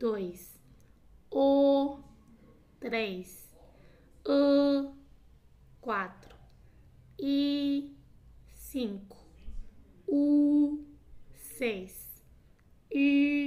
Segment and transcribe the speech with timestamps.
[0.00, 0.58] dois,
[1.30, 1.98] O,
[2.80, 3.54] três,
[4.26, 4.94] o
[5.78, 6.34] quatro,
[7.18, 7.94] e
[8.54, 9.18] cinco,
[10.08, 10.82] U,
[11.36, 12.24] seis,
[12.90, 13.39] e